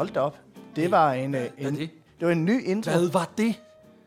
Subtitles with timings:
[0.00, 0.38] Hold da op.
[0.76, 1.90] Det var en, øh, en, det?
[2.20, 2.90] det var en ny intro.
[2.90, 3.54] Hvad var det?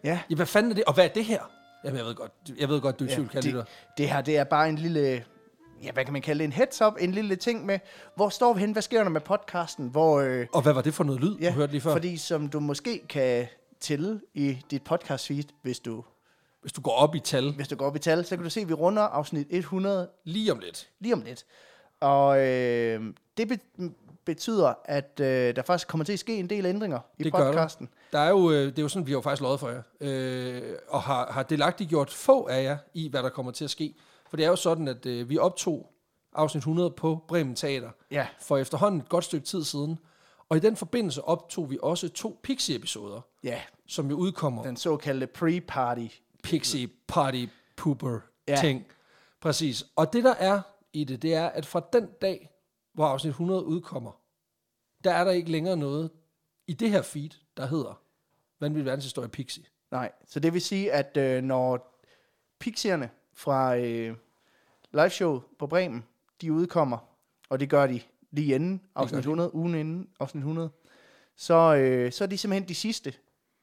[0.04, 0.20] Ja.
[0.30, 0.84] Ja, hvad fanden er det?
[0.84, 1.40] Og hvad er det her?
[1.86, 3.66] Jamen, jeg ved godt, jeg ved godt du er i tvivl, kan det, det,
[3.98, 5.26] det her, det er bare en lille,
[5.84, 7.80] ja, hvad kan man kalde det, en heads up, en lille ting med,
[8.16, 10.94] hvor står vi hen, hvad sker der med podcasten, hvor, øh, Og hvad var det
[10.94, 11.92] for noget lyd, ja, du hørte lige før?
[11.92, 13.48] fordi som du måske kan
[13.80, 16.04] tælle i dit podcast feed, hvis du,
[16.62, 18.50] Hvis du går op i tal hvis du går op i tal, så kan du
[18.50, 20.90] se, at vi runder afsnit 100 lige om lidt.
[21.00, 21.46] lige om lidt.
[22.00, 23.90] Og øh, det be-
[24.26, 27.40] betyder, at øh, der faktisk kommer til at ske en del ændringer i Det gør
[27.40, 27.46] der.
[27.52, 27.90] podcasten.
[28.12, 29.82] Der er jo, øh, det er jo sådan, vi har jo faktisk lovet for jer.
[30.02, 33.70] Øh, og har, har delagtigt gjort få af jer i, hvad der kommer til at
[33.70, 33.96] ske.
[34.30, 35.90] For det er jo sådan, at øh, vi optog
[36.36, 40.00] afsnit 100 på Bremen Teater Ja, for efterhånden et godt stykke tid siden.
[40.50, 45.28] Og i den forbindelse optog vi også to Pixie-episoder, ja, som jo udkommer den såkaldte
[45.38, 46.20] pre-party.
[46.44, 47.46] Pixie Party
[47.78, 48.56] Pooper Ja.
[48.62, 48.86] ting.
[49.42, 49.86] Præcis.
[49.96, 50.62] Og det der er
[50.94, 52.50] i det, det er, at fra den dag,
[52.94, 54.12] hvor afsnit 100 udkommer,
[55.04, 56.10] der er der ikke længere noget
[56.68, 58.02] i det her feed, der hedder
[58.60, 59.64] Vanvittig verdenshistorie Pixie.
[59.92, 62.00] Nej, så det vil sige, at øh, når
[62.60, 64.16] pixierne fra øh,
[64.94, 66.06] liveshow på Bremen,
[66.42, 66.98] de udkommer,
[67.50, 69.20] og det gør de lige inden afsnit de.
[69.20, 70.70] 100, ugen inden afsnit 100,
[71.36, 73.14] så, øh, så er de simpelthen de sidste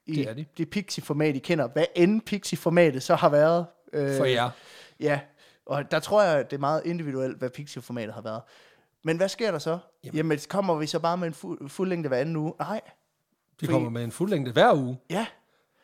[0.06, 0.46] i Det er de.
[0.56, 1.68] det Pixie-format, I kender.
[1.68, 3.66] Hvad end Pixie-formatet så har været.
[3.92, 4.50] Øh, For jer.
[5.00, 5.20] Ja,
[5.66, 8.42] og der tror jeg, det er meget individuelt, hvad Pixie-formatet har været.
[9.04, 9.78] Men hvad sker der så?
[10.04, 12.52] Jamen, Jamen kommer vi så bare med en fu- fuldlængde hver anden uge?
[12.58, 12.80] Nej.
[12.84, 12.90] De
[13.66, 14.98] fordi- kommer med en fuldlængde hver uge.
[15.10, 15.26] Ja,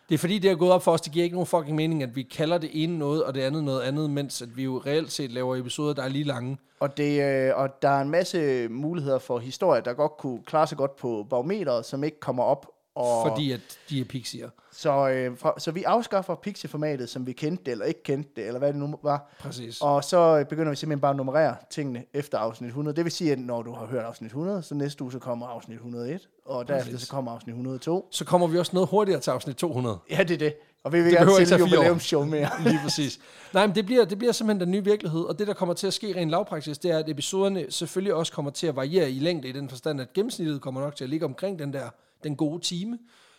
[0.08, 2.02] Det er fordi, det er gået op for os, det giver ikke nogen fucking mening,
[2.02, 4.82] at vi kalder det ene noget, og det andet noget andet, mens at vi jo
[4.86, 6.58] reelt set laver episoder, der er lige lange.
[6.80, 10.66] Og, det, øh, og der er en masse muligheder for historier, der godt kunne klare
[10.66, 12.66] sig godt på barometeret, som ikke kommer op.
[12.96, 14.48] Og Fordi at de er pixier.
[14.72, 18.46] så, øh, for, så vi afskaffer Pixie-formatet, som vi kendte det, eller ikke kendte det,
[18.46, 19.30] eller hvad det nu var.
[19.40, 19.80] Præcis.
[19.80, 22.96] Og så begynder vi simpelthen bare at nummerere tingene efter afsnit 100.
[22.96, 25.46] Det vil sige, at når du har hørt afsnit 100, så næste uge så kommer
[25.46, 27.06] afsnit 101, og derefter Præcis.
[27.06, 28.08] så kommer afsnit 102.
[28.10, 29.98] Så kommer vi også noget hurtigere til afsnit 200.
[30.10, 30.54] Ja, det er det.
[30.84, 31.58] Og vi vil Det gerne år.
[31.58, 32.50] jubilæumsshow mere.
[32.64, 33.18] Lige præcis.
[33.54, 35.86] Nej, men det bliver, det bliver simpelthen den nye virkelighed, og det, der kommer til
[35.86, 39.18] at ske rent lavpraktisk, det er, at episoderne selvfølgelig også kommer til at variere i
[39.18, 41.88] længde, i den forstand, at gennemsnittet kommer nok til at ligge omkring den der,
[42.24, 42.98] den gode time.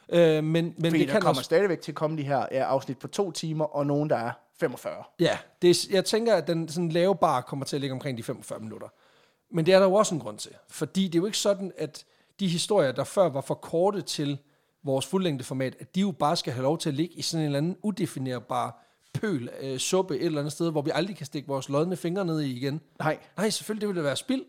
[0.10, 1.44] Øh, men men Fordi det der kan kommer også...
[1.44, 4.32] stadigvæk til at komme de her ja, afsnit på to timer, og nogen, der er
[4.60, 5.04] 45.
[5.20, 8.18] Ja, det er, jeg tænker, at den sådan lave bar kommer til at ligge omkring
[8.18, 8.88] de 45 minutter.
[9.52, 10.52] Men det er der jo også en grund til.
[10.70, 12.06] Fordi det er jo ikke sådan, at
[12.40, 14.38] de historier, der før var for korte til
[14.84, 17.46] vores fuldlængdeformat, at de jo bare skal have lov til at ligge i sådan en
[17.46, 18.84] eller anden udefinerbar
[19.14, 22.26] pøl, øh, suppe et eller andet sted, hvor vi aldrig kan stikke vores lodne fingre
[22.26, 22.82] ned i igen.
[23.00, 24.44] Nej, Nej, selvfølgelig, det ville da være spild.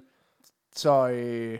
[0.77, 1.59] så øh,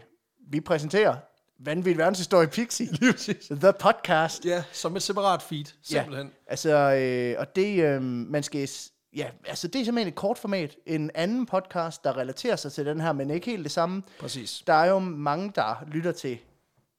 [0.51, 1.17] vi præsenterer
[1.61, 2.87] Vanvittig Verdenshistorie Pixie.
[3.61, 4.45] The podcast.
[4.45, 6.27] Ja, som et separat feed, simpelthen.
[6.27, 8.69] Ja, altså, øh, og det, øh, man skal,
[9.17, 10.77] ja, altså det er simpelthen et kort format.
[10.87, 14.03] En anden podcast, der relaterer sig til den her, men ikke helt det samme.
[14.21, 14.63] Præcis.
[14.67, 16.39] Der er jo mange, der lytter til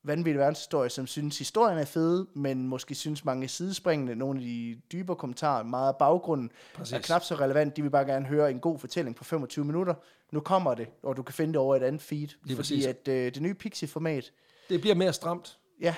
[0.04, 4.82] vanvittig verdenshistorie, som synes, historien er fed, men måske synes mange sidespringende, nogle af de
[4.92, 6.94] dybere kommentarer, meget af baggrunden, Præcis.
[6.94, 7.78] er knap så relevant.
[7.78, 9.94] De vil bare gerne høre en god fortælling på 25 minutter.
[10.32, 12.28] Nu kommer det, og du kan finde det over et andet feed.
[12.28, 12.86] Lige fordi præcis.
[12.86, 14.32] at øh, det nye Pixie-format,
[14.70, 15.58] Det bliver mere stramt.
[15.82, 15.96] ja,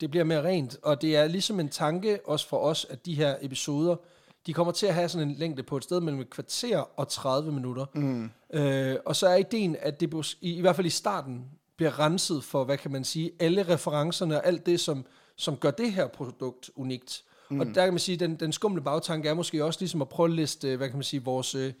[0.00, 3.14] Det bliver mere rent, og det er ligesom en tanke også for os, at de
[3.14, 3.96] her episoder,
[4.46, 7.08] de kommer til at have sådan en længde på et sted mellem et kvarter og
[7.08, 7.86] 30 minutter.
[7.94, 8.30] Mm.
[8.52, 11.44] Øh, og så er ideen, at det i, i hvert fald i starten
[11.76, 15.06] bliver renset for, hvad kan man sige, alle referencerne og alt det, som,
[15.36, 17.24] som gør det her produkt unikt.
[17.50, 17.60] Mm.
[17.60, 20.28] Og der kan man sige, den, den skumle bagtanke er måske også ligesom at prøve
[20.28, 21.72] at liste, hvad kan man sige, vores, øh,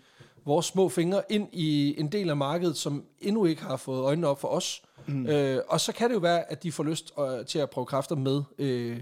[0.44, 4.26] vores små fingre ind i en del af markedet, som endnu ikke har fået øjnene
[4.26, 4.82] op for os.
[5.06, 5.26] Mm.
[5.26, 7.86] Øh, og så kan det jo være, at de får lyst øh, til at prøve
[7.86, 9.00] kræfter med øh,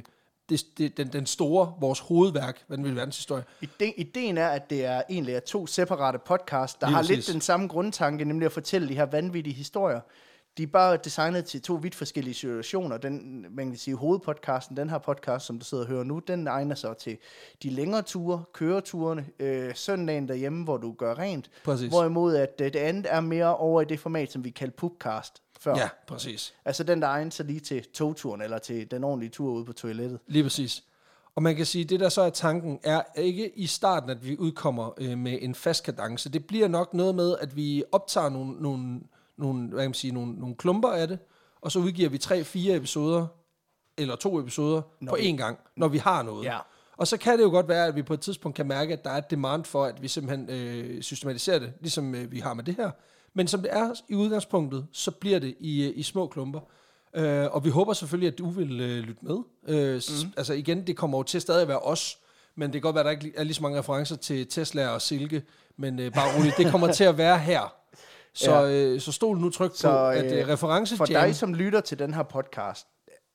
[0.49, 3.44] det, det, den, den store, vores hovedværk, hvad den vil verdenshistorie.
[3.60, 7.16] Ide, ideen er, at det er egentlig er to separate podcasts, der Lige har præcis.
[7.16, 10.00] lidt den samme grundtanke, nemlig at fortælle de her vanvittige historier.
[10.58, 12.96] De er bare designet til to vidt forskellige situationer.
[12.96, 16.46] Den, man kan sige, hovedpodcasten, den her podcast, som du sidder og hører nu, den
[16.46, 17.19] egner sig til
[17.62, 21.50] de længere ture, køreturene, øh, søndagen derhjemme, hvor du gør rent.
[21.64, 21.88] Præcis.
[21.88, 25.43] Hvorimod at øh, det andet er mere over i det format, som vi kalder pubcast
[25.60, 25.76] før.
[25.76, 26.55] Ja, præcis.
[26.64, 29.72] Altså den, der egner sig lige til togturen, eller til den ordentlige tur ude på
[29.72, 30.19] toilettet.
[30.26, 30.84] Lige præcis.
[31.34, 34.37] Og man kan sige, det der så er tanken, er ikke i starten, at vi
[34.38, 36.28] udkommer øh, med en fast kadence.
[36.28, 39.00] Det bliver nok noget med, at vi optager nogle, nogle,
[39.38, 41.19] nogle, hvad kan man sige, nogle, nogle klumper af det,
[41.61, 43.26] og så udgiver vi tre-fire episoder,
[43.99, 46.44] eller to episoder, Når på én gang, når vi har noget.
[46.44, 46.58] Ja.
[46.96, 49.05] Og så kan det jo godt være, at vi på et tidspunkt kan mærke, at
[49.05, 52.55] der er et demand for, at vi simpelthen øh, systematiserer det, ligesom øh, vi har
[52.55, 52.90] med det her.
[53.35, 56.61] Men som det er i udgangspunktet, så bliver det i, øh, i små klumper.
[57.14, 59.38] Øh, og vi håber selvfølgelig, at du vil øh, lytte med.
[59.69, 60.32] Øh, mm.
[60.37, 62.19] Altså igen, det kommer jo til stadig at være os,
[62.55, 64.88] men det kan godt være, at der ikke er lige så mange referencer til Tesla
[64.88, 65.43] og Silke,
[65.76, 67.77] men øh, bare roligt, det kommer til at være her.
[68.34, 68.70] Så, Ja.
[68.70, 71.80] øh, så stol nu tryk Så, på, at øh, øh, reference For dig, som lytter
[71.80, 72.86] til den her podcast,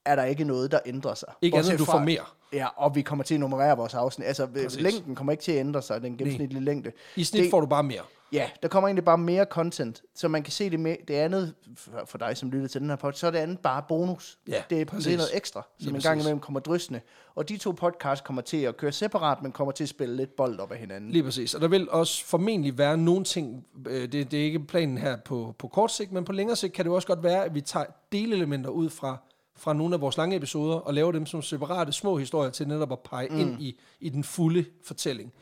[0.05, 1.29] er der ikke noget, der ændrer sig.
[1.41, 2.21] ikke andet, du fra- får mere.
[2.53, 4.27] Ja, og vi kommer til at nummerere vores afsnit.
[4.27, 4.81] Altså, Præcis.
[4.81, 6.91] længden kommer ikke til at ændre sig, den gennemsnitlige længde.
[7.15, 8.01] I snit Det- får du bare mere.
[8.33, 11.53] Ja, der kommer egentlig bare mere content, så man kan se det med det andet,
[11.75, 14.39] for, for dig som lytter til den her podcast, så er det andet bare bonus.
[14.47, 15.06] Ja, det, er, præcis.
[15.06, 17.01] det er noget ekstra, som Lige en gang imellem kommer drysende.
[17.35, 20.35] Og de to podcasts kommer til at køre separat, men kommer til at spille lidt
[20.35, 21.12] bold op af hinanden.
[21.12, 21.53] Lige præcis.
[21.53, 25.18] Og der vil også formentlig være nogle ting, øh, det, det er ikke planen her
[25.25, 27.62] på, på kort sigt, men på længere sigt kan det også godt være, at vi
[27.62, 29.18] tager delelementer ud fra,
[29.56, 32.91] fra nogle af vores lange episoder, og laver dem som separate små historier til netop
[32.91, 33.39] at pege mm.
[33.39, 35.33] ind i, i den fulde fortælling.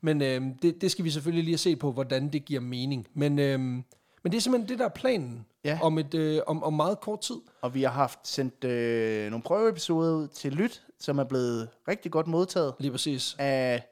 [0.00, 3.06] Men øh, det, det skal vi selvfølgelig lige set på, hvordan det giver mening.
[3.14, 3.84] Men, øh, men
[4.24, 5.78] det er simpelthen det, der er planen Ja.
[5.82, 7.36] om, et, øh, om, om meget kort tid.
[7.62, 12.12] Og vi har haft sendt øh, nogle prøveepisoder ud til lyt, som er blevet rigtig
[12.12, 13.36] godt modtaget Lige præcis.
[13.38, 13.82] af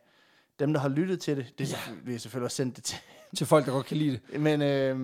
[0.58, 1.46] dem, der har lyttet til det.
[1.58, 1.94] Det er, ja.
[2.04, 2.98] vi har selvfølgelig også sendt det til.
[3.36, 4.40] Til folk, der godt kan lide det.
[4.46, 4.96] Men øh,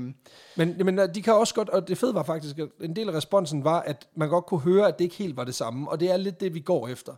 [0.57, 3.13] Men, men de kan også godt, og det fede var faktisk, at en del af
[3.13, 6.01] responsen var, at man godt kunne høre, at det ikke helt var det samme, og
[6.01, 7.13] det er lidt det, vi går efter.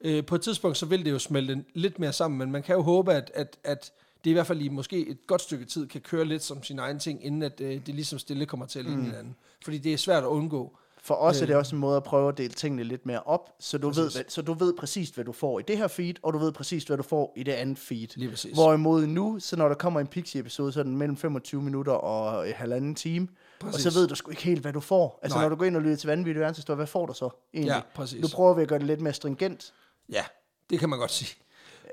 [0.00, 2.74] Øh, på et tidspunkt, så vil det jo smelte lidt mere sammen, men man kan
[2.76, 3.92] jo håbe, at, at, at
[4.24, 6.78] det i hvert fald i måske et godt stykke tid kan køre lidt som sin
[6.78, 9.06] egen ting, inden at øh, det ligesom stille kommer til at ligne mm.
[9.06, 9.36] hinanden.
[9.64, 10.76] Fordi det er svært at undgå.
[11.02, 11.48] For os er Øh.
[11.48, 13.94] det også en måde at prøve at dele tingene lidt mere op, så du, ved,
[13.94, 14.14] Præcis.
[14.14, 16.52] hvad, så du ved præcis, hvad du får i det her feed, og du ved
[16.52, 18.08] præcis, hvad du får i det andet feed.
[18.16, 18.54] Lige præcis.
[18.54, 22.48] Hvorimod nu, så når der kommer en Pixie-episode, så er den mellem 25 minutter og
[22.48, 23.28] en halvanden time,
[23.60, 23.86] Præcis.
[23.86, 25.18] og så ved du sgu ikke helt, hvad du får.
[25.22, 25.44] Altså Nej.
[25.44, 27.72] når du går ind og lytter til vanvittig verdenshistorie, hvad får du så egentlig?
[27.72, 28.22] Ja, præcis.
[28.22, 29.72] Nu prøver vi at gøre det lidt mere stringent.
[30.12, 30.24] Ja,
[30.70, 31.34] det kan man godt sige.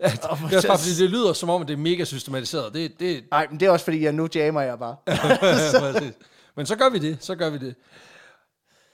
[0.02, 0.10] Og
[0.50, 2.74] Det er også bare, fordi det lyder som om, at det er mega systematiseret.
[2.74, 4.96] Det, det, Nej, men det er også fordi, at nu jammer jeg bare.
[5.94, 6.14] Præcis.
[6.56, 7.76] Men så gør vi det, så gør vi det.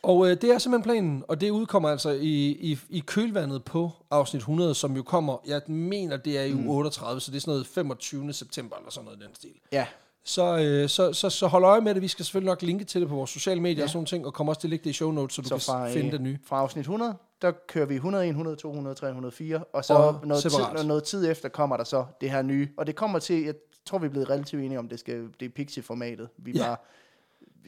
[0.04, 3.92] Og øh, det er simpelthen planen, og det udkommer altså i, i, i kølvandet på
[4.12, 7.42] afsnit 100, som jo kommer, jeg mener, det er i uge 38, så det er
[7.42, 8.34] sådan noget 25.
[8.34, 9.54] september eller sådan noget i den stil.
[9.72, 9.86] ja,
[10.24, 12.02] Så, øh, så, så, så hold øje med det.
[12.02, 13.84] Vi skal selvfølgelig nok linke til det på vores sociale medier ja.
[13.84, 15.48] og sådan ting, og kommer også til at lægge det i show notes, så du
[15.48, 16.38] så kan fra, finde øh, det nye.
[16.46, 20.50] fra afsnit 100, der kører vi 101, 102, 103, 104, og så Og noget, tid,
[20.50, 20.86] separat.
[20.86, 22.70] noget tid efter kommer der så det her nye.
[22.78, 23.54] Og det kommer til, jeg
[23.86, 26.30] tror, vi er blevet relativt enige om, det skal det er Pixie-formatet.
[26.38, 26.64] Vi Ja.
[26.66, 26.76] bare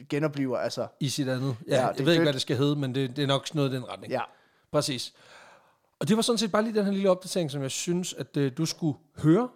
[0.08, 0.86] genopliver, altså.
[1.00, 1.56] I sit andet.
[1.68, 3.54] Ja, Ja, det jeg ved ikke, hvad det skal hedde, men det, det er nok
[3.54, 4.12] noget i den retning.
[4.12, 4.20] Ja,
[4.72, 5.14] Præcis.
[5.98, 8.36] Og det var sådan set bare lige den her lille opdatering, som jeg synes, at
[8.36, 9.48] øh, du skulle høre.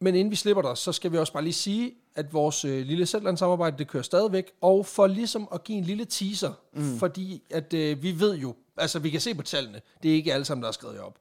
[0.00, 2.86] Men inden vi slipper dig, så skal vi også bare lige sige, at vores øh,
[2.86, 4.52] lille Zetland-samarbejde, det kører stadigvæk.
[4.60, 6.98] Og for ligesom at give en lille teaser, mm.
[6.98, 10.34] fordi at øh, vi ved jo, altså vi kan se på tallene, det er ikke
[10.34, 11.18] alle sammen, der har skrevet op.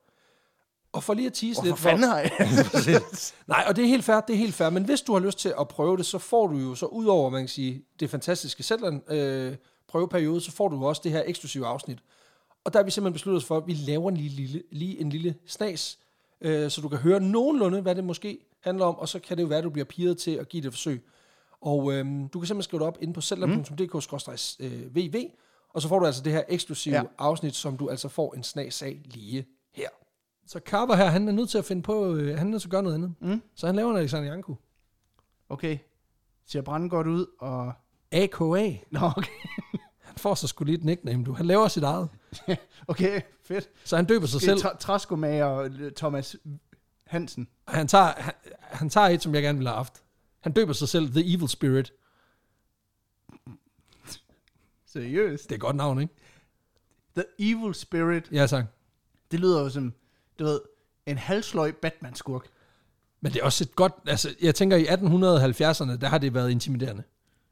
[0.92, 1.80] Og for lige at tease hvorfor lidt...
[1.80, 2.32] fanden har jeg?
[3.48, 4.70] Nej, og det er helt fair, det er helt fair.
[4.70, 7.06] Men hvis du har lyst til at prøve det, så får du jo så ud
[7.06, 9.56] over, man kan sige, det fantastiske Zetland øh,
[9.88, 12.00] prøveperiode, så får du jo også det her eksklusive afsnit.
[12.64, 15.02] Og der har vi simpelthen besluttet os for, at vi laver en lille, lille, lige
[15.02, 15.98] en lille snas,
[16.42, 19.44] øh, så du kan høre nogenlunde, hvad det måske handler om, og så kan det
[19.44, 21.06] jo være, at du bliver piret til at give det et forsøg.
[21.62, 25.16] Og øh, du kan simpelthen skrive det op inde på zetland.dk-vv,
[25.70, 27.04] og så får du altså det her eksklusive Ja.
[27.18, 29.90] afsnit, som du altså får en snas af lige her.
[30.48, 32.68] Så Carver her, han er nødt til at finde på, øh, han er nødt til
[32.68, 33.14] at gøre noget andet.
[33.22, 33.42] Mm.
[33.56, 34.56] Så han laver en Alexander Janku.
[35.50, 35.78] Okay,
[36.46, 37.74] ser brænde godt ud, og...
[38.12, 38.78] AKA.
[38.92, 39.32] Nå, okay.
[40.00, 41.34] Han får så sgu lige et nickname, du.
[41.34, 42.10] Han laver sit eget.
[42.88, 43.70] okay, fedt.
[43.84, 44.60] Så han døber sig selv.
[44.80, 46.36] Træskomager Thomas
[47.08, 47.48] Hansen.
[47.68, 50.04] Han tager, han, han tager et, som jeg gerne ville have haft.
[50.42, 51.94] Han døber sig selv The Evil Spirit.
[54.86, 55.44] Seriøst?
[55.44, 56.14] Det er et godt navn, ikke?
[57.16, 58.30] The Evil Spirit.
[58.32, 58.66] Ja, tak.
[59.32, 59.94] Det lyder jo som,
[60.40, 60.62] du ved,
[61.06, 62.46] en halvsløj Batman-skurk.
[63.22, 63.94] Men det er også et godt...
[64.08, 67.04] Altså, jeg tænker, i 1870'erne, der har det været intimiderende.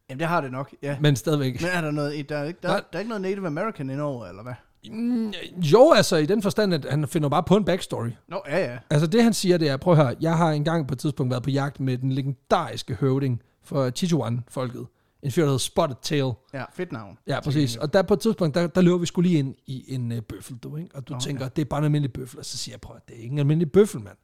[0.10, 1.00] Jamen, det har det nok, ja.
[1.00, 1.62] Men stadigvæk.
[1.62, 2.84] Men er der noget, der er, ikke, der, Nej.
[2.92, 4.54] der er ikke noget Native American indover, eller hvad?
[4.92, 8.10] Mm, jo, altså i den forstand, at han finder bare på en backstory.
[8.28, 8.78] Nå, ja, ja.
[8.90, 11.32] Altså det, han siger, det er, prøv at høre, jeg har engang på et tidspunkt
[11.32, 14.86] været på jagt med den legendariske høvding for Chichuan-folket.
[15.24, 16.32] En fyr, der hedder Spotted Tail.
[16.54, 17.18] Ja, fedt navn.
[17.28, 17.76] Ja, præcis.
[17.76, 20.18] Og der på et tidspunkt, der, der løber vi skulle lige ind i en uh,
[20.20, 20.90] bøffel, du, ikke?
[20.96, 21.24] Og du okay.
[21.24, 22.40] tænker, det er bare en almindelig bøffel.
[22.40, 24.18] Og så siger jeg, prøv at det er ikke en almindelig bøffel, mand.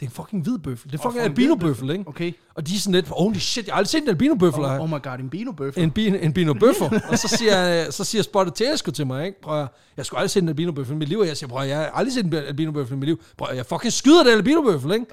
[0.00, 0.92] Det er en fucking hvid bøffel.
[0.92, 2.04] Det er fucking for en hvid albino-bøffel, ikke?
[2.08, 2.32] Okay.
[2.54, 4.64] Og de er sådan lidt, holy shit, jeg har aldrig set en albino-bøffel.
[4.64, 4.80] Oh, her.
[4.80, 5.82] oh my god, en bino-bøffel.
[5.82, 7.02] En, bi- en bino-bøffel.
[7.10, 9.40] og så siger, så siger Spotted sgu til mig, ikke?
[9.40, 11.18] Prøv jeg skulle aldrig se en albino-bøffel i mit liv.
[11.18, 13.20] Og jeg siger, prøv jeg har aldrig set en albino-bøffel i mit liv.
[13.38, 15.06] Prøv jeg fucking skyder den albino-bøffel, ikke?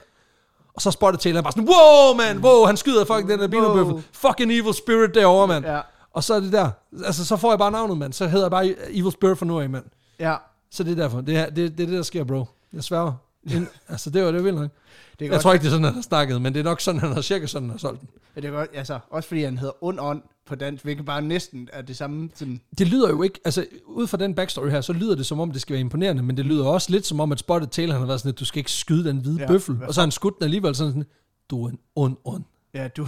[0.73, 3.93] Og så Spotted Tail er bare sådan, wow, man, wow, han skyder fucking den albino-bøffel.
[3.93, 4.01] Wow.
[4.11, 5.65] Fucking evil spirit derovre, mand.
[5.65, 5.81] Ja,
[6.13, 6.69] Og så er det der.
[7.05, 8.13] Altså, så får jeg bare navnet, mand.
[8.13, 9.83] Så hedder jeg bare Evil Spirit fra nu af, mand.
[10.19, 10.35] ja.
[10.71, 11.21] Så det er derfor.
[11.21, 12.45] Det er det, det, er det der sker, bro.
[12.73, 13.13] Jeg sværger.
[13.45, 14.69] Ind, altså, det var det vildt nok.
[14.71, 15.41] Det er Jeg godt.
[15.41, 17.21] tror ikke, det er sådan, han har snakket, men det er nok sådan, han har
[17.21, 18.09] cirka sådan, han har solgt den.
[18.35, 18.69] Ja, det er godt.
[18.73, 22.29] Altså, også fordi han hedder ond ånd på dansk, hvilket bare næsten er det samme
[22.35, 22.61] sådan...
[22.77, 25.51] Det lyder jo ikke, altså ud fra den backstory her, så lyder det som om,
[25.51, 27.99] det skal være imponerende, men det lyder også lidt som om, at Spotted Tail, han
[27.99, 29.77] har været sådan, at du skal ikke skyde den hvide Ja, bøffel.
[29.87, 31.05] Og så har han skudt den alligevel sådan, sådan
[31.49, 32.43] du er en ond, ond.
[32.73, 33.07] Ja, du...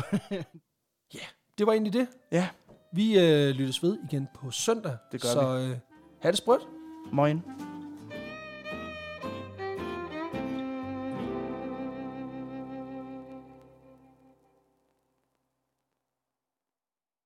[1.13, 1.19] Ja,
[1.57, 2.07] det var egentlig det.
[2.31, 2.47] Ja,
[2.93, 4.97] Vi øh, lyttes ved igen på søndag.
[5.11, 5.75] Det gør så, øh,
[6.21, 6.61] ha' det sprødt.
[7.11, 7.43] moin.